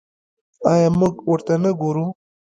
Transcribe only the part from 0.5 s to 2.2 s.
آیا موږ ورته نه ګورو؟